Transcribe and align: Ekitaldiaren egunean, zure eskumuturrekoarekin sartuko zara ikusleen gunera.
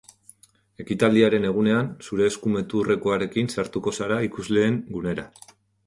Ekitaldiaren 0.83 1.45
egunean, 1.51 1.91
zure 2.07 2.27
eskumuturrekoarekin 2.31 3.55
sartuko 3.57 3.97
zara 4.03 4.21
ikusleen 4.33 4.85
gunera. 4.99 5.33